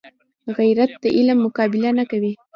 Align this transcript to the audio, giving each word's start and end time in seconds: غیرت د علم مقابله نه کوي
غیرت 0.57 0.91
د 1.03 1.05
علم 1.17 1.37
مقابله 1.45 1.89
نه 1.99 2.03
کوي 2.11 2.33